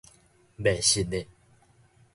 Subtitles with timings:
[0.57, 1.27] 袂信得